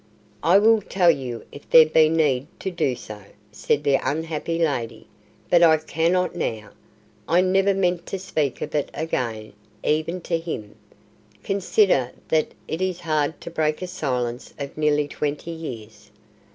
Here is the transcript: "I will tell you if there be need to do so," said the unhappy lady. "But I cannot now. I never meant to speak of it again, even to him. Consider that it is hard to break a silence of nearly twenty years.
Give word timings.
"I 0.41 0.57
will 0.57 0.81
tell 0.81 1.11
you 1.11 1.45
if 1.51 1.69
there 1.69 1.85
be 1.85 2.09
need 2.09 2.47
to 2.61 2.71
do 2.71 2.95
so," 2.95 3.21
said 3.51 3.83
the 3.83 3.99
unhappy 4.03 4.57
lady. 4.57 5.05
"But 5.51 5.61
I 5.61 5.77
cannot 5.77 6.35
now. 6.35 6.71
I 7.27 7.41
never 7.41 7.75
meant 7.75 8.07
to 8.07 8.17
speak 8.17 8.63
of 8.63 8.73
it 8.73 8.89
again, 8.95 9.53
even 9.83 10.19
to 10.21 10.39
him. 10.39 10.73
Consider 11.43 12.13
that 12.29 12.47
it 12.67 12.81
is 12.81 13.01
hard 13.01 13.39
to 13.41 13.51
break 13.51 13.83
a 13.83 13.87
silence 13.87 14.55
of 14.57 14.75
nearly 14.75 15.07
twenty 15.07 15.51
years. 15.51 16.09